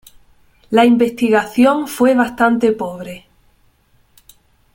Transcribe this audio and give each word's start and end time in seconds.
La 0.71 0.83
investigación 0.83 1.87
fue 1.87 2.15
bastante 2.15 2.71
pobre. 2.71 3.27